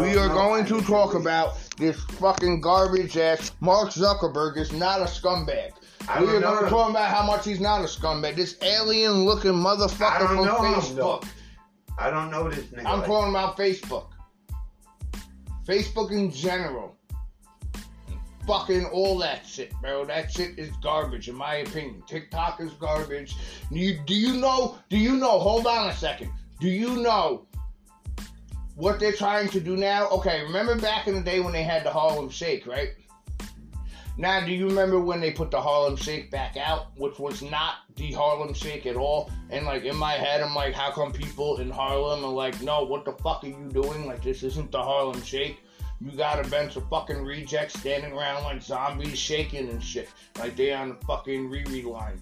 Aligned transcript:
We 0.00 0.16
are 0.16 0.28
going 0.28 0.64
to 0.66 0.80
talk 0.82 1.14
about 1.14 1.56
this 1.76 1.96
fucking 2.04 2.60
garbage 2.60 3.16
ass. 3.16 3.52
Mark 3.60 3.90
Zuckerberg 3.90 4.56
is 4.56 4.72
not 4.72 5.00
a 5.00 5.04
scumbag. 5.04 5.70
I 6.08 6.20
We 6.20 6.28
are 6.30 6.40
going 6.40 6.64
to 6.64 6.68
talk 6.70 6.90
about 6.90 7.08
how 7.08 7.24
much 7.24 7.44
he's 7.44 7.60
not 7.60 7.80
a 7.80 7.84
scumbag. 7.84 8.34
This 8.34 8.56
alien 8.60 9.24
looking 9.24 9.52
motherfucker 9.52 10.26
from 10.26 10.38
him, 10.38 10.46
Facebook. 10.46 11.24
I 11.96 12.10
don't 12.10 12.32
know 12.32 12.50
this 12.50 12.64
nigga. 12.66 12.86
I'm 12.86 12.98
like- 12.98 13.06
talking 13.06 13.30
about 13.30 13.56
Facebook. 13.56 14.06
Facebook 15.64 16.10
in 16.10 16.30
general. 16.32 16.96
Fucking 18.48 18.86
all 18.86 19.16
that 19.18 19.46
shit, 19.46 19.72
bro. 19.80 20.04
That 20.04 20.30
shit 20.30 20.58
is 20.58 20.70
garbage, 20.82 21.28
in 21.28 21.36
my 21.36 21.56
opinion. 21.56 22.02
TikTok 22.06 22.60
is 22.60 22.72
garbage. 22.72 23.36
You, 23.70 24.00
do 24.04 24.14
you 24.14 24.34
know? 24.34 24.76
Do 24.90 24.98
you 24.98 25.16
know? 25.16 25.38
Hold 25.38 25.66
on 25.66 25.88
a 25.88 25.94
second. 25.94 26.30
Do 26.60 26.68
you 26.68 26.96
know 26.96 27.46
what 28.74 28.98
they're 28.98 29.12
trying 29.12 29.48
to 29.50 29.60
do 29.60 29.76
now? 29.76 30.08
Okay, 30.08 30.42
remember 30.42 30.78
back 30.78 31.06
in 31.06 31.14
the 31.14 31.20
day 31.20 31.40
when 31.40 31.52
they 31.52 31.62
had 31.62 31.84
the 31.84 31.90
Harlem 31.90 32.28
Shake, 32.28 32.66
right? 32.66 32.90
Now, 34.16 34.44
do 34.44 34.52
you 34.52 34.68
remember 34.68 35.00
when 35.00 35.20
they 35.20 35.32
put 35.32 35.50
the 35.50 35.60
Harlem 35.60 35.96
Shake 35.96 36.30
back 36.30 36.56
out, 36.56 36.96
which 36.96 37.18
was 37.18 37.42
not 37.42 37.78
the 37.96 38.12
Harlem 38.12 38.54
Shake 38.54 38.86
at 38.86 38.94
all? 38.94 39.30
And 39.50 39.66
like 39.66 39.82
in 39.84 39.96
my 39.96 40.12
head, 40.12 40.40
I'm 40.40 40.54
like, 40.54 40.72
how 40.72 40.92
come 40.92 41.12
people 41.12 41.58
in 41.58 41.68
Harlem 41.68 42.24
are 42.24 42.32
like, 42.32 42.60
no, 42.62 42.84
what 42.84 43.04
the 43.04 43.12
fuck 43.12 43.42
are 43.42 43.48
you 43.48 43.68
doing? 43.72 44.06
Like 44.06 44.22
this 44.22 44.44
isn't 44.44 44.70
the 44.70 44.82
Harlem 44.82 45.20
Shake. 45.22 45.58
You 46.00 46.16
got 46.16 46.44
a 46.44 46.48
bunch 46.48 46.76
of 46.76 46.88
fucking 46.88 47.24
rejects 47.24 47.78
standing 47.78 48.12
around 48.12 48.44
like 48.44 48.62
zombies 48.62 49.18
shaking 49.18 49.68
and 49.68 49.82
shit, 49.82 50.08
like 50.38 50.54
they 50.54 50.72
on 50.72 50.90
the 50.90 51.06
fucking 51.06 51.48
Riri 51.48 51.84
line. 51.84 52.20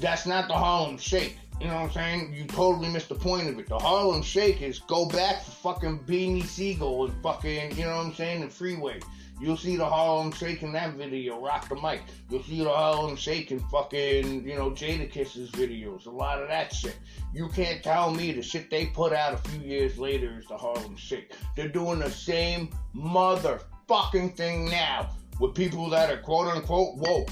That's 0.00 0.26
not 0.26 0.48
the 0.48 0.54
Harlem 0.54 0.98
Shake. 0.98 1.38
You 1.60 1.68
know 1.68 1.74
what 1.74 1.82
I'm 1.84 1.90
saying? 1.92 2.34
You 2.34 2.44
totally 2.44 2.88
missed 2.88 3.08
the 3.08 3.14
point 3.14 3.48
of 3.48 3.58
it. 3.58 3.68
The 3.68 3.78
Harlem 3.78 4.22
Shake 4.22 4.60
is 4.60 4.78
go 4.80 5.06
back 5.06 5.42
to 5.44 5.50
fucking 5.50 6.00
Beanie 6.00 6.44
Sigel 6.44 7.06
and 7.06 7.22
fucking, 7.22 7.76
you 7.76 7.84
know 7.84 7.96
what 7.96 8.06
I'm 8.06 8.14
saying, 8.14 8.42
the 8.42 8.48
freeway. 8.48 9.00
You'll 9.40 9.56
see 9.56 9.76
the 9.76 9.84
Harlem 9.84 10.32
Shake 10.32 10.62
in 10.62 10.72
that 10.72 10.94
video, 10.94 11.40
Roc 11.40 11.68
the 11.68 11.76
Mic. 11.76 12.02
You'll 12.30 12.42
see 12.42 12.62
the 12.62 12.70
Harlem 12.70 13.16
Shake 13.16 13.50
in 13.50 13.60
fucking, 13.60 14.46
you 14.46 14.54
know, 14.54 14.70
Jadakiss's 14.70 15.50
videos. 15.50 16.06
A 16.06 16.10
lot 16.10 16.42
of 16.42 16.48
that 16.48 16.74
shit. 16.74 16.96
You 17.34 17.48
can't 17.48 17.82
tell 17.82 18.10
me 18.10 18.32
the 18.32 18.42
shit 18.42 18.70
they 18.70 18.86
put 18.86 19.12
out 19.12 19.34
a 19.34 19.36
few 19.48 19.60
years 19.60 19.98
later 19.98 20.38
is 20.38 20.46
the 20.46 20.56
Harlem 20.56 20.96
Shake. 20.96 21.32
They're 21.54 21.68
doing 21.68 21.98
the 21.98 22.10
same 22.10 22.70
motherfucking 22.94 24.36
thing 24.36 24.70
now 24.70 25.10
with 25.38 25.54
people 25.54 25.90
that 25.90 26.10
are 26.10 26.18
quote 26.18 26.48
unquote 26.54 26.96
woke. 26.96 27.30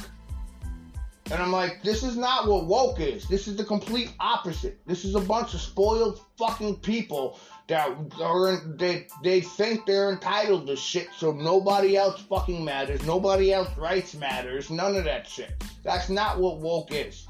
And 1.30 1.42
I'm 1.42 1.52
like, 1.52 1.82
this 1.82 2.02
is 2.02 2.16
not 2.16 2.46
what 2.46 2.66
woke 2.66 3.00
is. 3.00 3.26
This 3.26 3.48
is 3.48 3.56
the 3.56 3.64
complete 3.64 4.12
opposite. 4.20 4.78
This 4.86 5.04
is 5.04 5.14
a 5.14 5.20
bunch 5.20 5.54
of 5.54 5.60
spoiled 5.60 6.20
fucking 6.36 6.76
people 6.76 7.38
that 7.66 7.88
are 8.20 8.60
they 8.76 9.06
they 9.22 9.40
think 9.40 9.86
they're 9.86 10.10
entitled 10.10 10.66
to 10.66 10.76
shit, 10.76 11.08
so 11.16 11.32
nobody 11.32 11.96
else 11.96 12.20
fucking 12.22 12.62
matters. 12.62 13.04
Nobody 13.06 13.54
else 13.54 13.74
rights 13.78 14.14
matters. 14.14 14.68
None 14.68 14.96
of 14.96 15.04
that 15.04 15.26
shit. 15.26 15.64
That's 15.82 16.10
not 16.10 16.38
what 16.38 16.58
woke 16.58 16.92
is. 16.92 17.26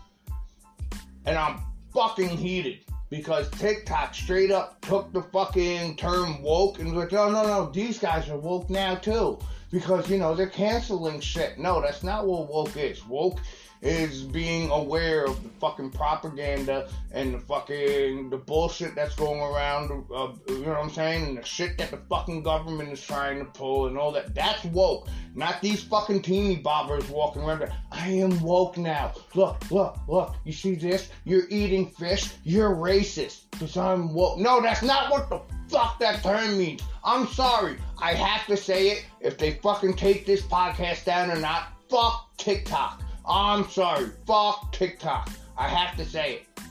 And 1.24 1.38
I'm 1.38 1.60
fucking 1.92 2.36
heated 2.36 2.80
because 3.10 3.48
TikTok 3.52 4.12
straight 4.12 4.50
up 4.50 4.80
took 4.80 5.12
the 5.12 5.22
fucking 5.22 5.96
term 5.96 6.42
woke 6.42 6.80
and 6.80 6.88
was 6.92 7.04
like, 7.04 7.12
no, 7.12 7.30
no, 7.30 7.46
no, 7.46 7.70
these 7.70 7.98
guys 7.98 8.28
are 8.28 8.36
woke 8.36 8.68
now 8.68 8.96
too. 8.96 9.38
Because, 9.70 10.08
you 10.10 10.18
know, 10.18 10.34
they're 10.34 10.48
canceling 10.48 11.20
shit. 11.20 11.58
No, 11.58 11.80
that's 11.80 12.02
not 12.02 12.26
what 12.26 12.48
woke 12.48 12.76
is. 12.76 13.04
Woke 13.06 13.40
is 13.84 14.22
being 14.22 14.70
aware 14.70 15.26
of 15.26 15.42
the 15.42 15.48
fucking 15.60 15.90
propaganda 15.90 16.88
and 17.12 17.34
the 17.34 17.38
fucking 17.38 18.30
the 18.30 18.36
bullshit 18.36 18.94
that's 18.94 19.14
going 19.14 19.40
around 19.40 19.90
uh, 20.10 20.32
you 20.48 20.64
know 20.64 20.70
what 20.70 20.78
I'm 20.78 20.90
saying? 20.90 21.24
And 21.24 21.38
the 21.38 21.44
shit 21.44 21.76
that 21.78 21.90
the 21.90 21.98
fucking 22.08 22.42
government 22.42 22.90
is 22.90 23.02
trying 23.02 23.38
to 23.38 23.44
pull 23.44 23.86
and 23.86 23.98
all 23.98 24.10
that. 24.12 24.34
That's 24.34 24.64
woke. 24.64 25.08
Not 25.34 25.60
these 25.60 25.84
fucking 25.84 26.22
teeny 26.22 26.62
bobbers 26.62 27.08
walking 27.10 27.42
around. 27.42 27.70
I 27.92 28.08
am 28.08 28.40
woke 28.40 28.78
now. 28.78 29.12
Look 29.34 29.70
look 29.70 29.98
look. 30.08 30.34
You 30.44 30.52
see 30.52 30.74
this? 30.76 31.10
You're 31.24 31.48
eating 31.50 31.90
fish. 31.90 32.32
You're 32.42 32.74
racist. 32.74 33.42
Because 33.50 33.76
I'm 33.76 34.14
woke. 34.14 34.38
No 34.38 34.62
that's 34.62 34.82
not 34.82 35.10
what 35.10 35.28
the 35.28 35.42
fuck 35.68 35.98
that 35.98 36.22
term 36.22 36.56
means. 36.56 36.82
I'm 37.04 37.26
sorry. 37.26 37.76
I 38.00 38.14
have 38.14 38.46
to 38.46 38.56
say 38.56 38.88
it. 38.88 39.04
If 39.20 39.36
they 39.36 39.52
fucking 39.52 39.94
take 39.94 40.24
this 40.24 40.40
podcast 40.40 41.04
down 41.04 41.30
or 41.30 41.36
not 41.36 41.68
fuck 41.90 42.34
TikTok 42.38 43.03
I'm 43.26 43.68
sorry. 43.68 44.10
Fuck 44.26 44.72
TikTok. 44.72 45.30
I 45.56 45.68
have 45.68 45.96
to 45.96 46.04
say 46.04 46.34
it. 46.34 46.62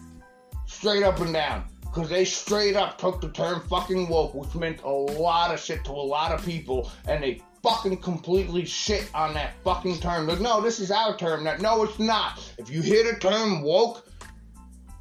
Straight 0.65 1.03
up 1.03 1.19
and 1.19 1.33
down. 1.33 1.65
Because 1.81 2.09
they 2.09 2.25
straight 2.25 2.75
up 2.75 2.97
took 2.97 3.21
the 3.21 3.29
term 3.29 3.61
fucking 3.69 4.09
woke, 4.09 4.33
which 4.33 4.55
meant 4.55 4.81
a 4.81 4.89
lot 4.89 5.53
of 5.53 5.59
shit 5.59 5.83
to 5.85 5.91
a 5.91 5.93
lot 5.93 6.31
of 6.31 6.43
people, 6.43 6.89
and 7.07 7.23
they 7.23 7.41
fucking 7.61 7.97
completely 7.97 8.65
shit 8.65 9.09
on 9.13 9.33
that 9.35 9.53
fucking 9.63 9.99
term. 9.99 10.27
Like, 10.27 10.41
no, 10.41 10.59
this 10.59 10.79
is 10.79 10.91
our 10.91 11.15
term. 11.15 11.43
That 11.43 11.61
no, 11.61 11.83
it's 11.83 11.99
not. 11.99 12.43
If 12.57 12.69
you 12.69 12.81
hear 12.81 13.03
the 13.03 13.19
term 13.19 13.61
woke, 13.61 14.07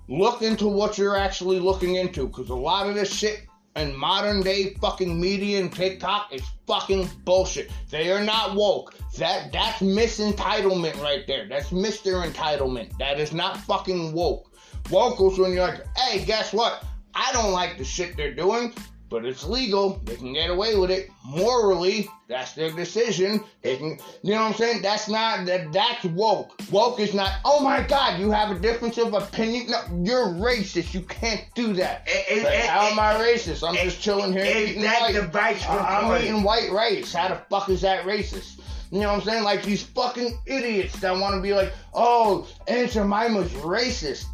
look 0.09 0.43
into 0.43 0.69
what 0.69 0.99
you're 0.99 1.17
actually 1.17 1.59
looking 1.59 1.97
into. 1.97 2.27
Because 2.27 2.51
a 2.51 2.55
lot 2.55 2.87
of 2.89 2.95
this 2.95 3.13
shit 3.13 3.47
and 3.75 3.97
modern 3.97 4.43
day 4.43 4.75
fucking 4.75 5.21
media 5.21 5.61
and 5.61 5.73
TikTok 5.73 6.33
is 6.33 6.43
fucking 6.67 7.09
bullshit. 7.25 7.71
They 7.91 8.11
are 8.11 8.23
not 8.23 8.55
woke. 8.55 8.95
That 9.19 9.53
that's 9.53 9.81
misentitlement 9.81 11.01
right 11.03 11.27
there. 11.27 11.49
That's 11.49 11.71
Mr. 11.71 12.25
Entitlement. 12.27 12.97
That 12.99 13.19
is 13.21 13.33
not 13.33 13.57
fucking 13.59 14.13
woke. 14.13 14.53
Woke 14.91 15.21
is 15.33 15.39
when 15.39 15.53
you're 15.53 15.67
like, 15.67 15.87
hey, 15.97 16.25
guess 16.25 16.53
what? 16.53 16.85
I 17.15 17.31
don't 17.33 17.53
like 17.53 17.79
the 17.79 17.85
shit 17.85 18.17
they're 18.17 18.35
doing, 18.35 18.75
but 19.13 19.27
it's 19.27 19.45
legal. 19.45 20.01
They 20.05 20.17
can 20.17 20.33
get 20.33 20.49
away 20.49 20.75
with 20.75 20.91
it. 20.91 21.11
Morally, 21.25 22.09
that's 22.29 22.55
their 22.55 22.71
decision. 22.71 23.45
They 23.61 23.77
can, 23.77 23.99
you 24.23 24.33
know 24.35 24.41
what 24.41 24.47
I'm 24.49 24.55
saying? 24.55 24.81
That's 24.83 25.09
not 25.09 25.45
that. 25.47 25.71
That's 25.73 26.05
woke. 26.07 26.59
Woke 26.73 26.99
is 26.99 27.13
not. 27.13 27.31
Oh 27.45 27.61
my 27.61 27.83
God, 27.83 28.19
you 28.19 28.31
have 28.31 28.51
a 28.51 28.59
difference 28.59 28.97
of 28.97 29.13
opinion. 29.13 29.67
No, 29.71 29.81
you're 30.03 30.27
racist. 30.29 30.95
You 30.95 31.03
can't 31.03 31.45
do 31.55 31.75
that. 31.75 32.09
Eh, 32.09 32.23
eh, 32.29 32.45
eh, 32.47 32.67
how 32.67 32.87
am 32.87 32.99
I 32.99 33.15
racist? 33.15 33.69
I'm 33.69 33.75
just 33.77 34.01
chilling 34.01 34.33
here 34.33 34.45
is 34.45 34.71
eating 34.71 34.83
that 34.83 35.03
white. 35.03 35.15
the 35.15 35.23
vice 35.29 35.65
I- 35.67 35.99
I'm 35.99 36.05
party? 36.05 36.25
eating 36.25 36.43
white 36.43 36.73
rice. 36.73 37.13
How 37.13 37.29
the 37.29 37.41
fuck 37.51 37.69
is 37.69 37.83
that 37.83 38.05
racist? 38.07 38.61
You 38.91 39.01
know 39.01 39.09
what 39.13 39.21
I'm 39.21 39.25
saying? 39.25 39.45
Like 39.45 39.63
these 39.63 39.83
fucking 39.83 40.39
idiots 40.47 40.99
that 41.01 41.17
want 41.17 41.35
to 41.35 41.41
be 41.43 41.53
like, 41.55 41.73
oh, 41.95 42.49
Aunt 42.67 42.91
Jemima's 42.91 43.53
racist. 43.53 44.25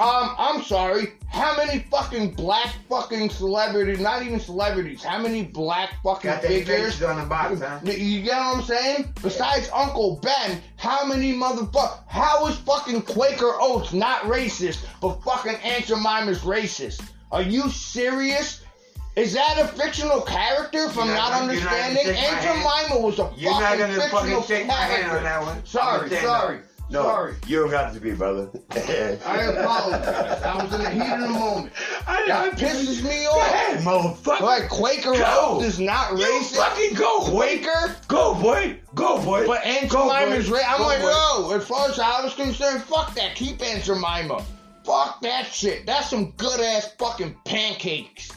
Um, 0.00 0.34
I'm 0.38 0.62
sorry. 0.62 1.12
How 1.28 1.56
many 1.56 1.80
fucking 1.90 2.32
black 2.34 2.74
fucking 2.88 3.30
celebrities, 3.30 4.00
not 4.00 4.22
even 4.22 4.40
celebrities, 4.40 5.02
how 5.04 5.18
many 5.18 5.42
black 5.44 5.90
fucking 6.02 6.30
Got 6.30 6.42
figures? 6.42 7.02
on 7.02 7.18
the 7.20 7.26
box, 7.26 7.60
huh? 7.60 7.78
You 7.84 8.22
get 8.22 8.36
what 8.38 8.56
I'm 8.56 8.62
saying? 8.62 9.12
Besides 9.22 9.68
Uncle 9.72 10.16
Ben, 10.22 10.60
how 10.76 11.04
many 11.06 11.32
motherfuckers? 11.34 11.98
How 12.08 12.46
is 12.48 12.56
fucking 12.56 13.02
Quaker 13.02 13.52
Oats 13.60 13.92
not 13.92 14.22
racist, 14.22 14.84
but 15.00 15.22
fucking 15.22 15.56
Aunt 15.62 15.84
Jemima's 15.84 16.40
racist? 16.40 17.02
Are 17.30 17.42
you 17.42 17.68
serious? 17.70 18.62
Is 19.16 19.32
that 19.34 19.58
a 19.58 19.68
fictional 19.68 20.20
character? 20.22 20.88
from 20.88 21.08
not 21.08 21.16
not 21.30 21.40
gonna- 21.40 21.52
you're 21.52 21.62
not 21.64 21.70
gonna 21.70 21.84
understanding, 22.00 22.16
Aunt. 22.16 22.42
Jemima 22.42 23.00
was 23.06 23.18
a 23.18 23.30
You're 23.36 23.50
not 23.52 23.62
fucking 23.62 23.78
gonna 23.80 23.94
fictional 24.00 24.20
fucking 24.40 24.56
shake 24.56 24.66
my 24.66 24.72
hand 24.74 24.92
character. 25.04 25.18
on 25.18 25.24
that 25.24 25.42
one. 25.42 25.66
Sorry, 25.66 26.10
sorry, 26.20 26.58
No, 26.90 27.04
sorry. 27.04 27.34
you 27.46 27.60
don't 27.60 27.70
got 27.70 27.94
to 27.94 28.00
be, 28.00 28.12
brother. 28.12 28.50
I 28.72 29.42
apologize. 29.42 30.42
I 30.42 30.62
was 30.64 30.74
in 30.74 30.82
the 30.82 30.90
heat 30.90 31.12
of 31.12 31.20
the 31.20 31.28
moment. 31.28 31.72
I, 32.06 32.26
That 32.26 32.58
pisses 32.58 33.02
me 33.04 33.26
off. 33.26 33.46
ahead, 33.46 33.78
motherfucker. 33.84 34.40
Like 34.40 34.68
Quaker 34.68 35.12
Go. 35.12 35.60
Is 35.62 35.78
not 35.78 36.18
You 36.18 36.24
racist. 36.24 36.56
fucking 36.56 36.94
go. 36.94 37.20
Quaker 37.30 37.96
Go, 38.08 38.34
boy. 38.34 38.80
Go, 38.96 39.22
boy. 39.22 39.46
But 39.46 39.64
Aunt 39.64 39.88
Go, 39.88 40.08
Jemima's 40.10 40.48
boy. 40.48 40.56
right. 40.56 40.64
I'm 40.68 40.78
Go, 40.78 40.84
like, 40.86 41.00
boy. 41.00 41.08
yo, 41.10 41.50
as 41.56 41.66
far 41.68 41.88
as 41.88 41.98
I 42.00 42.24
was 42.24 42.34
concerned, 42.34 42.82
fuck 42.82 43.14
that. 43.14 43.36
Keep 43.36 43.62
Aunt 43.62 43.84
Jemima. 43.84 44.44
Fuck 44.84 45.20
that 45.22 45.46
shit. 45.46 45.86
That's 45.86 46.10
some 46.10 46.32
good 46.32 46.60
ass 46.60 46.92
fucking 46.98 47.36
pancakes. 47.44 48.30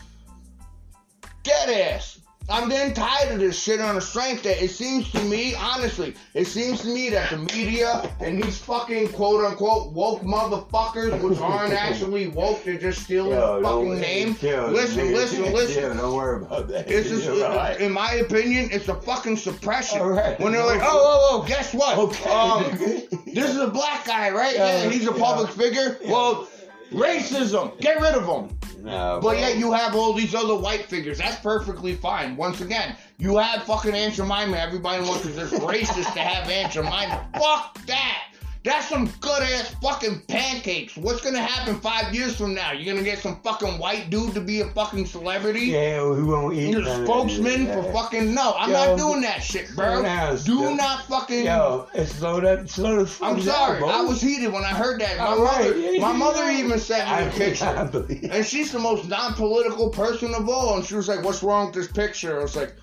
Dead 1.42 1.70
ass. 1.96 2.20
I'm 2.50 2.68
getting 2.68 2.94
tired 2.94 3.32
of 3.32 3.40
this 3.40 3.58
shit 3.58 3.80
on 3.80 3.96
the 3.96 4.02
strength 4.02 4.44
that 4.44 4.62
it 4.62 4.70
seems 4.70 5.10
to 5.12 5.22
me, 5.24 5.56
honestly, 5.56 6.14
it 6.34 6.46
seems 6.46 6.82
to 6.82 6.88
me 6.88 7.10
that 7.12 7.30
the 7.30 7.38
media 7.38 8.14
and 8.20 8.44
these 8.44 8.58
fucking 8.58 9.14
quote 9.14 9.46
unquote 9.46 9.94
woke 9.94 10.22
motherfuckers, 10.24 11.22
which 11.22 11.40
aren't 11.40 11.74
actually 11.74 12.28
woke, 12.28 12.62
they're 12.66 12.78
just 12.78 13.04
stealing 13.04 13.32
Yo, 13.32 13.62
the 13.62 13.64
fucking 13.66 14.00
name. 14.02 14.36
Yo, 14.42 14.68
listen, 14.68 15.06
nigga. 15.08 15.14
listen, 15.14 15.54
listen. 15.54 15.84
Yeah, 15.84 15.94
don't 15.94 16.14
worry 16.16 16.44
about 16.44 16.68
that. 16.68 16.92
It's 16.92 17.08
just, 17.08 17.24
You're 17.26 17.48
right. 17.48 17.80
in 17.80 17.94
my 17.94 18.12
opinion, 18.16 18.68
it's 18.74 18.90
a 18.90 18.96
fucking 18.96 19.38
suppression. 19.38 20.02
Right. 20.02 20.38
When 20.40 20.52
they're 20.52 20.66
like, 20.66 20.82
oh, 20.84 20.90
oh, 20.92 21.42
oh, 21.44 21.48
guess 21.48 21.74
what? 21.74 21.98
Okay, 21.98 22.30
Um, 22.30 22.78
this 23.26 23.50
is 23.50 23.58
a 23.58 23.68
black 23.70 24.06
guy, 24.06 24.32
right? 24.32 24.54
Yeah, 24.56 24.84
Yeah, 24.84 24.90
he's 24.90 25.08
a 25.08 25.14
yeah. 25.14 25.24
public 25.24 25.50
figure. 25.50 25.98
Well, 26.06 26.50
racism, 26.92 27.80
get 27.80 28.02
rid 28.02 28.16
of 28.16 28.26
him. 28.26 28.58
No, 28.84 29.20
But 29.24 29.38
yet 29.38 29.58
you 29.58 29.72
have 29.72 29.96
all 29.96 30.12
these 30.12 30.36
other 30.36 30.56
white 30.56 30.86
figures. 30.88 31.18
That's 31.18 31.40
perfectly 31.40 31.96
fine. 31.96 32.36
Once 32.36 32.60
again, 32.60 32.98
you 33.18 33.38
have 33.38 33.64
fucking 33.64 33.94
Aunt 33.96 34.14
Jemima. 34.14 34.58
Everybody 34.58 35.02
wants 35.04 35.22
to 35.22 35.34
just 35.34 35.54
racist 35.62 36.14
to 36.14 36.20
have 36.20 36.50
Aunt 36.50 36.74
Jemima. 36.74 37.26
Fuck 37.34 37.86
that. 37.86 38.33
That's 38.64 38.88
some 38.88 39.10
good 39.20 39.44
ass 39.44 39.76
fucking 39.82 40.22
pancakes. 40.30 40.96
What's 40.96 41.20
gonna 41.22 41.42
happen 41.42 41.80
five 41.82 42.16
years 42.16 42.36
from 42.38 42.54
now? 42.54 42.72
You're 42.72 42.94
gonna 42.94 43.04
get 43.04 43.20
some 43.20 43.42
fucking 43.42 43.78
white 43.78 44.10
dude 44.10 44.34
to 44.36 44.40
be 44.42 44.62
a 44.62 44.70
fucking 44.70 45.06
celebrity? 45.06 45.66
Yeah, 45.66 46.08
we 46.10 46.24
won't 46.24 46.56
eat. 46.56 46.70
You're 46.72 46.82
a 46.88 47.04
spokesman 47.06 47.68
for 47.68 47.84
fucking 47.92 48.34
no. 48.34 48.54
I'm 48.58 48.70
Yo, 48.72 48.76
not 48.86 48.98
doing 48.98 49.22
that 49.22 49.44
shit, 49.44 49.70
bro. 49.76 50.02
Do 50.02 50.38
Steph. 50.38 50.78
not 50.78 51.06
fucking. 51.08 51.46
Yo, 51.46 51.88
it's 51.94 52.14
slow 52.16 52.40
that, 52.40 52.70
slow 52.70 53.00
the 53.00 53.06
fuck 53.08 53.34
I'm 53.34 53.42
sorry. 53.42 53.80
bro. 53.80 53.90
I 53.90 54.02
was 54.02 54.22
heated 54.22 54.54
when 54.54 54.64
I 54.64 54.70
heard 54.70 55.02
that. 55.02 55.18
My 55.18 55.26
All 55.26 55.44
mother, 55.44 55.74
right, 55.74 56.00
my 56.00 56.14
mother 56.18 56.50
even 56.50 56.80
sent 56.80 57.06
me 57.10 57.28
a 57.28 57.32
picture. 57.38 58.30
And 58.32 58.46
she's 58.46 58.72
the 58.72 58.80
most 58.80 59.10
non-political 59.10 59.90
person 59.90 60.34
of 60.34 60.48
all. 60.48 60.78
And 60.78 60.86
she 60.86 60.96
was 60.96 61.10
like, 61.10 61.22
"What's 61.24 61.44
wrong 61.44 61.66
with 61.68 61.76
this 61.76 61.88
picture?" 61.92 62.40
I 62.40 62.44
was 62.44 62.56
like, 62.56 62.76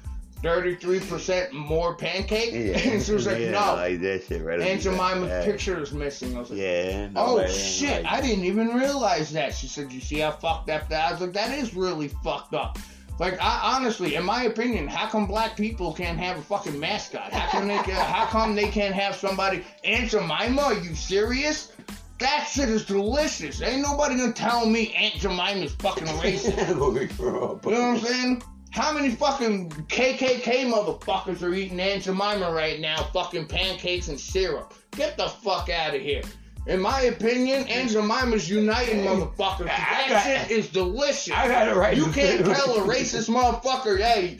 "33% 0.42 1.52
more 1.52 1.94
pancake." 1.94 2.52
and 2.52 3.02
she 3.04 3.12
was 3.12 3.26
like, 3.26 3.38
yeah, 3.38 3.50
"No." 3.50 3.74
like 3.74 4.00
that 4.00 4.24
shit 4.26 4.42
right 4.42 4.60
Aunt 4.60 4.80
Jemima's 4.82 5.28
yeah. 5.28 5.44
picture 5.44 5.80
is 5.82 5.92
missing. 5.92 6.36
I 6.36 6.40
was 6.40 6.50
like, 6.50 6.58
Yeah. 6.58 7.08
no 7.08 7.40
"Oh 7.40 7.46
shit! 7.48 8.02
like- 8.04 8.12
I 8.12 8.20
didn't 8.20 8.44
even 8.44 8.68
realize 8.68 9.32
that." 9.32 9.54
She 9.54 9.66
said, 9.66 9.92
"You 9.92 10.00
see 10.00 10.18
how 10.18 10.32
fucked 10.32 10.70
up 10.70 10.88
that?" 10.88 11.08
I 11.08 11.12
was 11.12 11.20
like, 11.20 11.32
"That 11.32 11.56
is 11.56 11.74
really 11.74 12.08
fucked 12.22 12.54
up." 12.54 12.78
Like, 13.18 13.38
I 13.38 13.76
honestly, 13.76 14.14
in 14.14 14.24
my 14.24 14.44
opinion, 14.44 14.88
how 14.88 15.06
come 15.06 15.26
black 15.26 15.54
people 15.54 15.92
can't 15.92 16.18
have 16.18 16.38
a 16.38 16.42
fucking 16.42 16.80
mascot? 16.80 17.30
How 17.34 17.48
come 17.50 17.68
they 17.68 17.76
can, 17.76 17.94
How 18.14 18.24
come 18.24 18.54
they 18.56 18.68
can't 18.68 18.94
have 18.94 19.14
somebody? 19.14 19.62
Aunt 19.84 20.10
Jemima? 20.10 20.62
Are 20.62 20.74
you 20.74 20.94
serious? 20.94 21.70
That 22.18 22.48
shit 22.50 22.70
is 22.70 22.86
delicious. 22.86 23.60
Ain't 23.60 23.82
nobody 23.82 24.16
gonna 24.16 24.32
tell 24.32 24.64
me 24.64 24.94
Aunt 24.94 25.14
Jemima's 25.14 25.74
fucking 25.74 26.06
racist. 26.06 26.78
When 26.80 26.94
we 26.94 27.06
grow 27.06 27.52
up. 27.52 27.64
You 27.66 27.72
know 27.72 27.80
what 27.80 27.88
I'm 27.88 27.98
saying? 28.00 28.42
How 28.70 28.92
many 28.92 29.10
fucking 29.10 29.70
KKK 29.88 30.70
motherfuckers 30.72 31.42
are 31.42 31.52
eating 31.52 31.80
Aunt 31.80 32.04
Jemima 32.04 32.52
right 32.52 32.78
now? 32.80 33.02
Fucking 33.12 33.46
pancakes 33.46 34.08
and 34.08 34.18
syrup. 34.18 34.74
Get 34.92 35.16
the 35.16 35.28
fuck 35.28 35.68
out 35.70 35.94
of 35.94 36.00
here. 36.00 36.22
In 36.66 36.80
my 36.80 37.02
opinion, 37.02 37.66
Aunt 37.68 37.90
Jemima's 37.90 38.48
uniting 38.48 39.04
motherfuckers. 39.04 39.64
That 39.66 40.06
got- 40.08 40.22
shit 40.24 40.50
is 40.56 40.68
delicious. 40.68 41.32
I 41.34 41.48
got 41.48 41.68
it 41.68 41.74
right. 41.74 41.96
You 41.96 42.06
can't 42.12 42.44
tell 42.44 42.76
a 42.76 42.80
racist 42.86 43.28
motherfucker, 43.28 43.98
hey, 44.00 44.38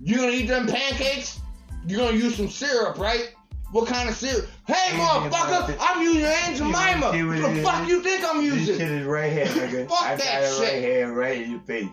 you 0.00 0.16
gonna 0.16 0.32
eat 0.32 0.46
them 0.46 0.66
pancakes? 0.66 1.40
You 1.86 1.98
gonna 1.98 2.16
use 2.16 2.36
some 2.36 2.48
syrup, 2.48 2.98
right? 2.98 3.30
What 3.72 3.88
kind 3.88 4.08
of 4.08 4.16
syrup? 4.16 4.48
Hey, 4.66 4.96
motherfucker, 4.96 5.76
I'm 5.80 6.02
using 6.02 6.24
Aunt 6.24 6.56
Jemima. 6.56 7.06
What 7.40 7.54
the 7.54 7.62
fuck 7.62 7.88
you 7.88 8.02
think 8.02 8.24
I'm 8.24 8.40
using? 8.42 8.66
This 8.66 8.78
shit 8.78 8.90
is 8.90 9.06
right 9.06 9.30
here, 9.32 9.46
nigga. 9.46 9.88
Fuck 9.88 10.02
I 10.02 10.16
that 10.16 10.24
got 10.24 10.42
it 10.42 10.50
shit. 10.56 10.72
right 10.74 10.82
here, 10.82 11.12
right 11.12 11.42
in 11.42 11.50
your 11.52 11.60
face. 11.60 11.88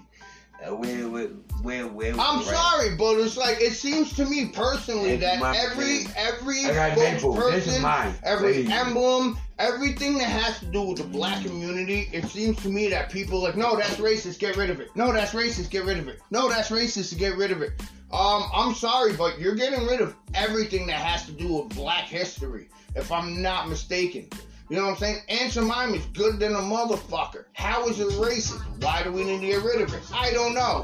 Uh, 0.65 0.75
where, 0.75 1.09
where, 1.09 1.27
where, 1.61 1.87
where? 1.87 2.11
I'm 2.11 2.37
right. 2.37 2.45
sorry, 2.45 2.95
but 2.95 3.17
it's 3.17 3.35
like 3.35 3.59
it 3.59 3.73
seems 3.73 4.13
to 4.13 4.25
me 4.25 4.47
personally 4.47 5.17
that 5.17 5.41
every 5.55 6.03
thing. 6.03 6.13
every 6.15 6.65
I 6.65 6.73
got 6.73 6.97
maple. 6.97 7.33
This 7.33 7.67
is 7.67 7.79
spokesperson, 7.79 8.15
every 8.23 8.67
emblem, 8.67 9.37
everything 9.59 10.17
that 10.19 10.29
has 10.29 10.59
to 10.59 10.65
do 10.67 10.83
with 10.83 10.99
the 10.99 11.03
black 11.03 11.43
community, 11.43 12.09
it 12.13 12.25
seems 12.25 12.61
to 12.63 12.69
me 12.69 12.87
that 12.89 13.11
people 13.11 13.39
are 13.39 13.49
like, 13.49 13.57
no, 13.57 13.75
that's 13.75 13.95
racist, 13.95 14.39
get 14.39 14.55
rid 14.55 14.69
of 14.69 14.79
it. 14.79 14.95
No, 14.95 15.11
that's 15.11 15.31
racist, 15.31 15.69
get 15.69 15.85
rid 15.85 15.97
of 15.97 16.07
it. 16.07 16.19
No, 16.31 16.47
that's 16.47 16.69
racist, 16.69 17.09
to 17.09 17.15
get 17.15 17.35
rid 17.35 17.51
of 17.51 17.61
it. 17.61 17.71
Um, 18.11 18.43
I'm 18.53 18.73
sorry, 18.73 19.13
but 19.13 19.39
you're 19.39 19.55
getting 19.55 19.85
rid 19.85 19.99
of 19.99 20.15
everything 20.33 20.87
that 20.87 20.99
has 20.99 21.25
to 21.25 21.31
do 21.31 21.55
with 21.55 21.75
black 21.75 22.05
history, 22.05 22.69
if 22.95 23.11
I'm 23.11 23.41
not 23.41 23.69
mistaken. 23.69 24.29
You 24.73 24.79
know 24.79 24.85
what 24.85 25.03
I'm 25.03 25.21
saying? 25.27 25.51
Jemima 25.51 25.97
is 25.97 26.05
good 26.17 26.39
than 26.39 26.55
a 26.55 26.57
motherfucker. 26.57 27.45
How 27.53 27.87
is 27.87 27.99
it 27.99 28.07
racist? 28.13 28.59
Why 28.81 29.03
do 29.03 29.11
we 29.11 29.23
need 29.23 29.41
to 29.41 29.45
get 29.45 29.61
rid 29.61 29.81
of 29.81 29.93
it? 29.93 30.01
I 30.11 30.31
don't 30.31 30.55
know. 30.55 30.83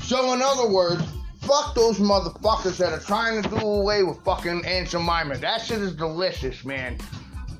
So 0.00 0.32
in 0.32 0.42
other 0.42 0.68
words, 0.68 1.04
fuck 1.40 1.76
those 1.76 2.00
motherfuckers 2.00 2.78
that 2.78 2.92
are 2.92 2.98
trying 2.98 3.44
to 3.44 3.48
do 3.48 3.58
away 3.58 4.02
with 4.02 4.18
fucking 4.24 4.66
Aunt 4.66 4.88
Jemima. 4.88 5.36
That 5.36 5.58
shit 5.58 5.82
is 5.82 5.94
delicious, 5.94 6.64
man. 6.64 6.98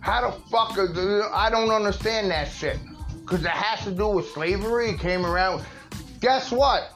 How 0.00 0.28
the 0.28 0.37
fuck 0.50 0.76
are, 0.78 1.32
I 1.32 1.49
don't 1.49 1.70
understand 1.70 2.28
that 2.32 2.49
shit. 2.49 2.81
Cause 3.25 3.44
it 3.44 3.46
has 3.46 3.84
to 3.84 3.92
do 3.92 4.08
with 4.08 4.28
slavery. 4.31 4.90
It 4.90 4.99
came 4.99 5.25
around. 5.25 5.64
Guess 6.19 6.50
what? 6.50 6.92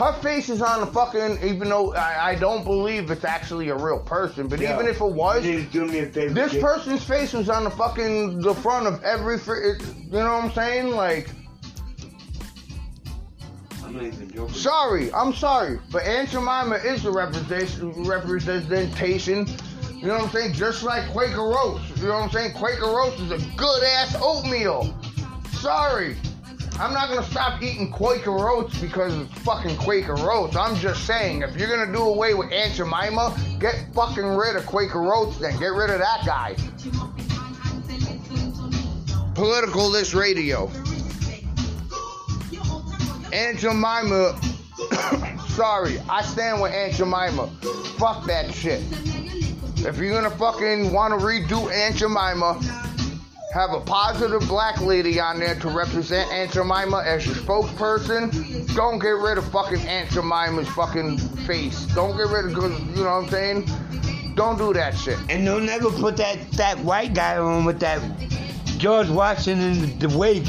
Her 0.00 0.14
face 0.14 0.48
is 0.48 0.62
on 0.62 0.80
the 0.80 0.86
fucking, 0.86 1.46
even 1.46 1.68
though 1.68 1.92
I, 1.94 2.30
I 2.30 2.34
don't 2.34 2.64
believe 2.64 3.10
it's 3.10 3.22
actually 3.24 3.68
a 3.68 3.76
real 3.76 3.98
person, 3.98 4.48
but 4.48 4.58
Yo, 4.58 4.72
even 4.72 4.86
if 4.86 5.02
it 5.02 5.04
was, 5.04 5.42
do 5.44 5.84
me 5.84 5.98
a 5.98 6.06
favor. 6.06 6.32
this 6.32 6.52
kid. 6.52 6.62
person's 6.62 7.04
face 7.04 7.34
was 7.34 7.50
on 7.50 7.64
the 7.64 7.70
fucking 7.70 8.40
the 8.40 8.54
front 8.54 8.86
of 8.86 9.04
every. 9.04 9.38
fr- 9.38 9.56
You 9.56 9.76
know 10.10 10.24
what 10.36 10.44
I'm 10.44 10.52
saying? 10.52 10.88
Like, 10.92 11.28
I'm 13.84 14.10
not 14.34 14.50
sorry, 14.52 15.12
I'm 15.12 15.34
sorry, 15.34 15.78
but 15.92 16.02
Aunt 16.04 16.30
Jemima 16.30 16.76
is 16.76 17.04
a 17.04 17.10
representation. 17.10 17.92
Representation. 18.04 19.46
You 19.92 20.06
know 20.06 20.14
what 20.14 20.22
I'm 20.22 20.30
saying? 20.30 20.54
Just 20.54 20.82
like 20.82 21.10
Quaker 21.10 21.52
Oats. 21.54 21.84
You 22.00 22.08
know 22.08 22.14
what 22.14 22.22
I'm 22.22 22.30
saying? 22.30 22.54
Quaker 22.54 22.86
Oats 22.86 23.20
is 23.20 23.32
a 23.32 23.56
good 23.58 23.82
ass 23.82 24.16
oatmeal. 24.18 24.98
Sorry. 25.50 26.16
I'm 26.80 26.94
not 26.94 27.10
gonna 27.10 27.22
stop 27.24 27.62
eating 27.62 27.92
Quaker 27.92 28.48
Oats 28.48 28.80
because 28.80 29.14
it's 29.14 29.34
fucking 29.40 29.76
Quaker 29.76 30.16
Oats. 30.18 30.56
I'm 30.56 30.74
just 30.76 31.06
saying, 31.06 31.42
if 31.42 31.54
you're 31.54 31.68
gonna 31.68 31.92
do 31.92 32.04
away 32.04 32.32
with 32.32 32.50
Aunt 32.50 32.72
Jemima, 32.72 33.36
get 33.58 33.74
fucking 33.94 34.24
rid 34.24 34.56
of 34.56 34.64
Quaker 34.64 35.12
Oats 35.12 35.36
then. 35.36 35.58
Get 35.58 35.74
rid 35.74 35.90
of 35.90 35.98
that 35.98 36.22
guy. 36.24 36.56
Political 39.34 39.90
this 39.90 40.14
Radio. 40.14 40.70
Aunt 43.30 43.58
Jemima. 43.58 44.40
Sorry, 45.50 46.00
I 46.08 46.22
stand 46.22 46.62
with 46.62 46.72
Aunt 46.72 46.94
Jemima. 46.94 47.48
Fuck 47.98 48.24
that 48.24 48.54
shit. 48.54 48.82
If 49.84 49.98
you're 49.98 50.14
gonna 50.14 50.34
fucking 50.34 50.94
wanna 50.94 51.18
redo 51.18 51.70
Aunt 51.70 51.96
Jemima, 51.96 52.58
have 53.52 53.72
a 53.72 53.80
positive 53.80 54.46
black 54.48 54.80
lady 54.80 55.18
on 55.18 55.40
there 55.40 55.54
to 55.56 55.68
represent 55.68 56.30
Aunt 56.32 56.52
Jemima 56.52 57.02
as 57.04 57.26
your 57.26 57.34
spokesperson. 57.34 58.74
Don't 58.76 58.98
get 59.00 59.08
rid 59.10 59.38
of 59.38 59.50
fucking 59.50 59.80
Aunt 59.88 60.08
Jemima's 60.10 60.68
fucking 60.68 61.18
face. 61.46 61.86
Don't 61.86 62.16
get 62.16 62.28
rid 62.28 62.44
of, 62.46 62.52
you 62.52 63.02
know 63.02 63.16
what 63.18 63.24
I'm 63.24 63.28
saying? 63.28 63.68
Don't 64.36 64.56
do 64.56 64.72
that 64.74 64.96
shit. 64.96 65.18
And 65.28 65.44
don't 65.44 65.66
never 65.66 65.90
put 65.90 66.16
that, 66.18 66.38
that 66.52 66.78
white 66.80 67.12
guy 67.14 67.38
on 67.38 67.64
with 67.64 67.80
that 67.80 68.00
George 68.78 69.08
Washington 69.08 69.84
in 69.84 69.98
the 69.98 70.08
wig. 70.16 70.46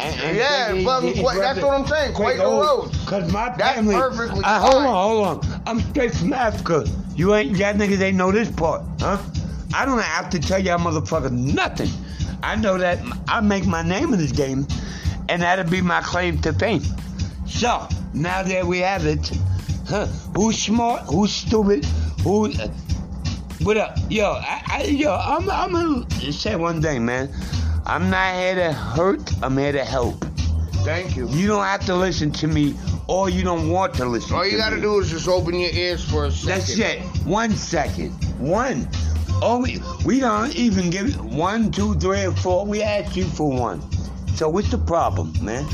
And, 0.00 0.20
and 0.20 0.36
Yeah, 0.36 0.72
he- 0.72 0.84
but 0.84 1.00
he- 1.02 1.22
what- 1.22 1.36
that's 1.36 1.60
what 1.60 1.78
I'm 1.78 1.86
saying, 1.86 2.14
Quaker 2.14 2.42
Oats. 2.42 3.04
Cause 3.04 3.32
my 3.32 3.54
That's 3.56 3.76
family. 3.76 3.94
perfectly 3.94 4.42
uh, 4.44 4.58
hold 4.58 4.74
on, 4.84 4.94
hold 4.94 5.26
on. 5.44 5.62
I'm 5.66 5.80
straight 5.90 6.12
from 6.14 6.32
Africa. 6.32 6.84
You 7.14 7.34
ain't 7.36 7.56
y'all 7.56 7.74
niggas 7.74 8.00
ain't 8.00 8.16
know 8.16 8.32
this 8.32 8.50
part, 8.50 8.82
huh? 9.00 9.18
I 9.74 9.84
don't 9.86 10.00
have 10.02 10.28
to 10.30 10.40
tell 10.40 10.58
y'all 10.58 10.78
motherfuckers 10.78 11.30
nothing. 11.30 11.88
I 12.42 12.56
know 12.56 12.76
that 12.78 12.98
I 13.28 13.40
make 13.40 13.66
my 13.66 13.82
name 13.82 14.12
in 14.12 14.18
this 14.18 14.32
game, 14.32 14.66
and 15.28 15.42
that'll 15.42 15.70
be 15.70 15.80
my 15.80 16.00
claim 16.00 16.38
to 16.42 16.52
fame. 16.52 16.82
So 17.46 17.86
now 18.14 18.42
that 18.42 18.66
we 18.66 18.78
have 18.78 19.06
it, 19.06 19.30
huh? 19.88 20.06
Who's 20.34 20.58
smart? 20.60 21.02
Who's 21.02 21.32
stupid? 21.32 21.84
Who? 22.24 22.46
uh, 22.52 22.68
What 23.62 23.76
up, 23.76 23.96
yo? 24.08 24.32
I, 24.32 24.62
I, 24.66 24.82
yo, 24.84 25.14
I'm, 25.14 25.48
I'm 25.50 25.72
gonna 25.72 26.32
say 26.32 26.56
one 26.56 26.82
thing, 26.82 27.04
man. 27.04 27.30
I'm 27.86 28.10
not 28.10 28.34
here 28.34 28.54
to 28.56 28.72
hurt. 28.72 29.20
I'm 29.42 29.56
here 29.56 29.72
to 29.72 29.84
help. 29.84 30.24
Thank 30.84 31.16
you. 31.16 31.28
You 31.28 31.46
don't 31.46 31.64
have 31.64 31.84
to 31.86 31.94
listen 31.94 32.32
to 32.32 32.48
me, 32.48 32.74
or 33.06 33.28
you 33.30 33.44
don't 33.44 33.68
want 33.68 33.94
to 33.94 34.04
listen. 34.06 34.34
All 34.34 34.44
you 34.44 34.52
to 34.52 34.56
gotta 34.56 34.76
me. 34.76 34.82
do 34.82 34.98
is 34.98 35.10
just 35.10 35.28
open 35.28 35.54
your 35.54 35.70
ears 35.70 36.08
for 36.08 36.26
a 36.26 36.30
second. 36.32 36.48
That's 36.60 36.78
it. 36.78 37.00
One 37.24 37.52
second. 37.52 38.10
One. 38.40 38.88
Oh, 39.44 39.58
we, 39.60 39.80
we 40.04 40.20
don't 40.20 40.54
even 40.54 40.88
give 40.88 41.20
one, 41.24 41.72
two, 41.72 41.94
three, 41.94 42.24
or 42.26 42.30
four. 42.30 42.64
We 42.64 42.80
ask 42.80 43.16
you 43.16 43.24
for 43.24 43.50
one. 43.50 43.82
So 44.36 44.48
what's 44.48 44.70
the 44.70 44.78
problem, 44.78 45.32
man? 45.44 45.64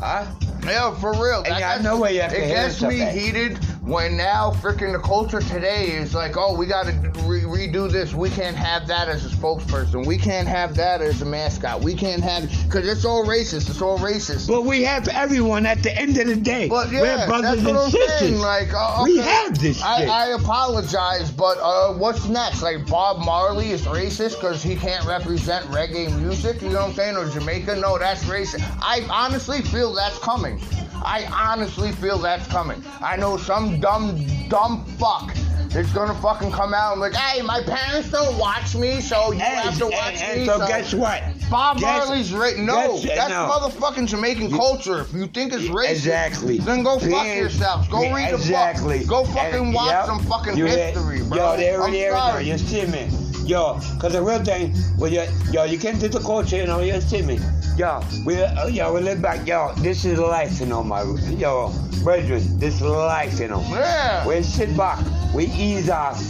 Huh? 0.00 0.26
Yeah, 0.64 0.92
for 0.96 1.12
real. 1.12 1.44
And 1.44 1.54
That 1.54 1.78
I 1.78 1.82
know 1.82 2.00
where 2.00 2.10
you 2.10 2.22
have 2.22 2.32
to 2.32 2.44
It 2.44 2.48
gets 2.48 2.82
me 2.82 3.02
at. 3.02 3.14
heated 3.14 3.60
when 3.86 4.16
now 4.16 4.50
freaking 4.50 4.92
the 4.92 4.98
culture 4.98 5.40
today 5.40 5.92
is 5.92 6.12
like, 6.12 6.36
oh, 6.36 6.56
we 6.56 6.66
gotta 6.66 6.90
re- 7.24 7.42
redo 7.42 7.90
this. 7.90 8.12
We 8.12 8.28
can't 8.30 8.56
have 8.56 8.88
that 8.88 9.08
as 9.08 9.24
a 9.24 9.28
spokesperson. 9.28 10.04
We 10.04 10.18
can't 10.18 10.48
have 10.48 10.74
that 10.74 11.00
as 11.00 11.22
a 11.22 11.24
mascot. 11.24 11.80
We 11.80 11.94
can't 11.94 12.22
have 12.22 12.50
because 12.64 12.86
it's 12.88 13.04
all 13.04 13.24
racist. 13.24 13.70
It's 13.70 13.80
all 13.80 13.98
racist. 13.98 14.48
But 14.48 14.62
we 14.64 14.82
have 14.82 15.06
everyone 15.06 15.66
at 15.66 15.84
the 15.84 15.96
end 15.96 16.18
of 16.18 16.26
the 16.26 16.34
day. 16.34 16.68
But 16.68 16.90
yeah, 16.90 17.00
We're 17.00 17.26
brothers 17.28 17.64
and 17.64 17.78
I'm 17.78 17.90
sisters. 17.90 18.18
saying. 18.18 18.38
Like, 18.38 18.74
uh, 18.74 19.02
We 19.04 19.18
have 19.18 19.56
this 19.60 19.80
I. 19.80 20.04
I 20.06 20.26
apologize, 20.30 21.30
but 21.30 21.56
uh, 21.62 21.94
what's 21.94 22.26
next? 22.26 22.62
Like 22.62 22.86
Bob 22.88 23.24
Marley 23.24 23.70
is 23.70 23.82
racist 23.82 24.34
because 24.40 24.64
he 24.64 24.74
can't 24.74 25.04
represent 25.06 25.64
reggae 25.66 26.14
music. 26.20 26.60
You 26.60 26.70
know 26.70 26.80
what 26.80 26.88
I'm 26.88 26.94
saying? 26.94 27.16
Or 27.16 27.28
Jamaica? 27.28 27.76
No, 27.76 27.98
that's 27.98 28.24
racist. 28.24 28.64
I 28.80 29.06
honestly 29.08 29.62
feel 29.62 29.94
that's 29.94 30.18
coming. 30.18 30.60
I 31.04 31.26
honestly 31.32 31.92
feel 31.92 32.18
that's 32.18 32.46
coming. 32.48 32.82
I 33.00 33.16
know 33.16 33.36
some 33.36 33.80
dumb, 33.80 34.24
dumb 34.48 34.84
fuck 34.98 35.34
is 35.74 35.90
gonna 35.92 36.14
fucking 36.22 36.50
come 36.52 36.72
out 36.72 36.92
and 36.92 37.00
like, 37.00 37.14
hey, 37.14 37.42
my 37.42 37.62
parents 37.62 38.10
don't 38.10 38.38
watch 38.38 38.74
me, 38.74 39.00
so 39.00 39.32
you 39.32 39.40
And, 39.40 39.42
have 39.42 39.76
to 39.78 39.86
watch 39.86 40.14
and- 40.22 40.22
and 40.22 40.40
me. 40.40 40.46
so 40.46 40.58
guess 40.66 40.94
what? 40.94 41.22
Bob 41.50 41.78
Guess- 41.78 42.06
Marley's 42.08 42.32
right. 42.32 42.56
No, 42.56 42.98
that's 42.98 43.18
uh, 43.20 43.28
no. 43.28 43.52
motherfucking 43.52 44.08
Jamaican 44.08 44.50
culture. 44.50 45.00
If 45.02 45.12
you 45.12 45.26
think 45.26 45.52
it's 45.52 45.64
racist, 45.64 45.90
Exactly. 45.90 46.58
then 46.58 46.82
go 46.82 46.98
fuck 46.98 47.08
Being- 47.24 47.36
yourselves. 47.38 47.86
Go 47.88 48.12
read 48.12 48.30
the 48.32 48.36
exactly. 48.36 49.00
book. 49.00 49.08
Go 49.08 49.24
fucking 49.26 49.72
watch 49.72 49.90
yep. 49.90 50.06
some 50.06 50.18
fucking 50.20 50.56
history, 50.56 51.18
there- 51.20 51.24
bro. 51.28 51.36
Yo, 51.52 51.56
there, 51.56 51.82
I'm 51.82 51.92
there, 51.92 52.12
sorry. 52.12 52.48
You 52.50 52.58
see 52.58 52.86
me? 52.86 53.08
Yo, 53.46 53.78
cause 54.00 54.12
the 54.12 54.20
real 54.20 54.42
thing, 54.42 54.74
well, 54.98 55.08
yo, 55.08 55.24
yo, 55.52 55.62
you 55.62 55.78
came 55.78 56.00
to 56.00 56.08
the 56.08 56.18
culture, 56.18 56.56
you 56.56 56.66
know, 56.66 56.80
you 56.80 57.00
see 57.00 57.22
me. 57.22 57.38
Yo, 57.76 58.02
we, 58.24 58.42
uh, 58.42 58.66
yo, 58.66 58.92
we 58.92 59.00
live 59.00 59.22
back, 59.22 59.46
yo, 59.46 59.72
this 59.76 60.04
is 60.04 60.18
life, 60.18 60.58
you 60.58 60.66
know, 60.66 60.82
my, 60.82 61.02
yo, 61.38 61.72
brethren, 62.02 62.42
this 62.58 62.74
is 62.74 62.82
life, 62.82 63.38
you 63.38 63.46
know. 63.46 63.60
Yeah. 63.70 64.26
We 64.26 64.42
sit 64.42 64.76
back, 64.76 64.98
we 65.32 65.46
ease 65.46 65.88
off, 65.88 66.20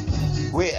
we 0.53 0.73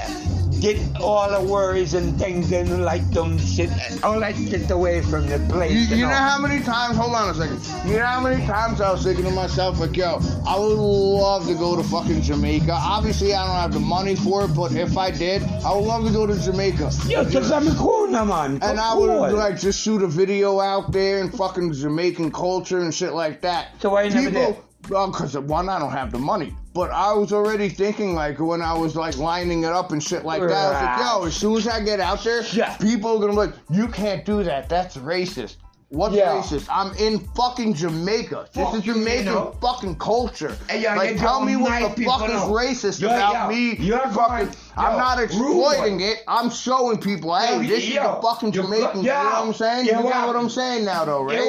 get 0.61 0.79
all 0.99 1.29
the 1.29 1.47
worries 1.47 1.93
and 1.93 2.17
things 2.19 2.51
and 2.51 2.83
like 2.83 3.07
them 3.11 3.37
shit, 3.37 3.69
all 4.03 4.19
that 4.19 4.35
shit 4.35 4.69
away 4.71 5.01
from 5.01 5.27
the 5.27 5.39
place. 5.49 5.71
You, 5.71 5.97
You, 5.97 6.03
know 6.03 6.13
how 6.13 6.39
many 6.39 6.63
times? 6.63 6.97
Hold 6.97 7.13
on 7.13 7.29
a 7.29 7.33
second. 7.33 7.89
You 7.89 7.97
know 7.97 8.05
how 8.05 8.21
many 8.21 8.45
times 8.45 8.81
I 8.81 8.91
was 8.91 9.03
thinking 9.03 9.25
to 9.25 9.31
myself, 9.31 9.79
like, 9.79 9.95
yo, 9.95 10.19
I 10.47 10.57
would 10.57 10.77
love 10.77 11.47
to 11.47 11.55
go 11.55 11.75
to 11.75 11.83
fucking 11.83 12.21
Jamaica. 12.21 12.71
Obviously, 12.71 13.33
I 13.33 13.45
don't 13.45 13.55
have 13.55 13.73
the 13.73 13.79
money 13.79 14.15
for 14.15 14.45
it, 14.45 14.49
but 14.49 14.73
if 14.73 14.97
I 14.97 15.11
did, 15.11 15.43
I 15.43 15.73
would 15.73 15.85
love 15.85 16.05
to 16.05 16.11
go 16.11 16.25
to 16.27 16.39
Jamaica. 16.39 16.91
Yeah, 17.05 17.23
so 17.23 17.41
come 17.41 17.75
cool, 17.75 18.07
man. 18.07 18.59
And 18.61 18.79
I 18.79 18.93
would 18.95 19.33
like 19.33 19.59
just 19.59 19.81
shoot 19.81 20.01
a 20.01 20.07
video 20.07 20.59
out 20.59 20.91
there 20.91 21.21
and 21.21 21.33
fucking 21.33 21.73
Jamaican 21.73 22.31
culture 22.31 22.79
and 22.79 22.93
shit 22.93 23.13
like 23.13 23.41
that. 23.41 23.79
So 23.81 23.91
why 23.91 24.03
you 24.03 24.13
never 24.13 24.31
did? 24.31 24.55
Well, 24.89 25.07
because 25.11 25.37
one, 25.37 25.69
I 25.69 25.79
don't 25.79 25.91
have 25.91 26.11
the 26.11 26.19
money. 26.19 26.53
But 26.73 26.91
I 26.91 27.11
was 27.13 27.33
already 27.33 27.69
thinking, 27.69 28.13
like, 28.13 28.39
when 28.39 28.61
I 28.61 28.73
was 28.73 28.95
like 28.95 29.17
lining 29.17 29.63
it 29.63 29.71
up 29.71 29.91
and 29.91 30.01
shit 30.01 30.23
like 30.23 30.41
that, 30.41 30.51
I 30.51 30.69
was 30.71 30.81
like, 30.81 30.99
yo, 31.21 31.25
as 31.25 31.35
soon 31.35 31.57
as 31.57 31.67
I 31.67 31.81
get 31.83 31.99
out 31.99 32.23
there, 32.23 32.43
Yeah. 32.53 32.75
people 32.77 33.11
are 33.17 33.19
gonna 33.19 33.31
be 33.33 33.37
like, 33.37 33.53
you 33.69 33.87
can't 33.87 34.23
do 34.25 34.43
that. 34.43 34.69
That's 34.69 34.95
racist. 34.97 35.55
What's 35.89 36.15
Yeah. 36.15 36.35
racist? 36.41 36.67
I'm 36.69 36.93
in 36.97 37.19
fucking 37.35 37.73
Jamaica. 37.73 38.47
This 38.53 38.63
Fuck 38.63 38.75
is 38.75 38.81
Jamaican 38.83 39.25
you 39.27 39.31
know. 39.31 39.55
fucking 39.61 39.95
culture. 39.95 40.55
Hey, 40.69 40.81
yo, 40.83 40.93
like, 40.95 41.17
tell 41.17 41.41
me 41.41 41.55
what 41.55 41.95
the 41.95 42.03
fuck 42.03 42.23
is 42.27 42.33
know. 42.33 42.49
racist 42.51 42.99
Yo, 42.99 43.07
about 43.07 43.49
yo, 43.51 43.55
me. 43.55 43.75
you're 43.77 43.97
fucking, 43.99 44.45
going- 44.47 44.49
I'm 44.75 44.97
not 44.97 45.17
exploiting 45.19 46.01
it. 46.01 46.23
I'm 46.27 46.49
showing 46.49 46.97
people, 46.97 47.33
hey, 47.35 47.65
this 47.65 47.83
is 47.85 47.93
the 47.95 48.19
fucking 48.21 48.53
you- 48.53 48.61
Jamaican. 48.63 49.01
yo, 49.01 49.17
you 49.17 49.23
know 49.23 49.29
what 49.29 49.47
I'm 49.47 49.53
saying? 49.53 49.85
You 49.85 49.93
yo, 49.93 50.03
get 50.03 50.27
what? 50.27 50.35
I'm 50.35 50.49
saying 50.49 50.83
now, 50.85 51.05
though, 51.05 51.23
right? 51.23 51.39
You 51.39 51.45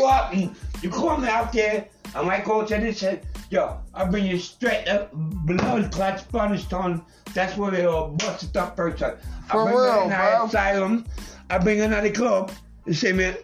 know 0.46 0.50
You 0.82 0.90
come 0.90 1.24
out 1.24 1.52
there, 1.52 1.86
and 2.14 2.26
my 2.26 2.40
coach 2.40 2.68
said, 2.68 2.82
this 2.82 2.98
said, 2.98 3.26
yo, 3.50 3.78
I 3.94 4.04
bring 4.04 4.26
you 4.26 4.38
straight 4.38 4.88
up 4.88 5.10
blood 5.12 5.92
clot 5.92 6.20
Spanish 6.20 6.64
town. 6.66 7.04
That's 7.34 7.56
where 7.56 7.70
they 7.70 7.84
all 7.84 8.08
busted 8.08 8.56
up 8.56 8.76
person. 8.76 9.16
I 9.48 9.52
For 9.52 9.64
bring 9.64 9.76
real, 9.76 10.02
in 10.02 10.08
bro. 10.08 10.44
asylum. 10.46 11.04
I 11.50 11.58
bring 11.58 11.80
another 11.80 12.10
club. 12.10 12.52
You 12.86 12.94
see 12.94 13.12
me? 13.12 13.34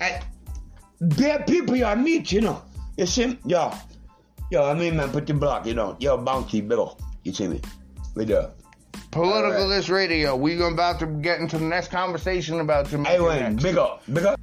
I, 0.00 0.20
there 1.00 1.40
people 1.40 1.76
you 1.76 1.86
meet, 1.96 2.32
you 2.32 2.40
know. 2.40 2.62
You 2.96 3.06
see 3.06 3.26
me? 3.26 3.38
Yo, 3.46 3.72
yo, 4.50 4.68
I 4.68 4.74
mean, 4.74 4.96
man, 4.96 5.10
put 5.10 5.26
the 5.26 5.34
block, 5.34 5.66
you 5.66 5.74
know. 5.74 5.96
Yo, 6.00 6.16
bounty, 6.16 6.60
big 6.60 6.78
ol'. 6.78 6.98
You 7.24 7.32
see 7.32 7.48
me? 7.48 7.60
We 8.14 8.24
there. 8.24 8.50
Politicalist 9.10 9.90
Radio. 9.90 10.36
We 10.36 10.60
about 10.62 10.98
to 11.00 11.06
get 11.06 11.40
into 11.40 11.58
the 11.58 11.64
next 11.64 11.88
conversation 11.88 12.60
about 12.60 12.88
Jamaica. 12.88 13.10
Hey, 13.10 13.20
Wayne, 13.20 13.56
big 13.56 13.76
up, 13.76 14.02
big 14.12 14.24
up. 14.24 14.38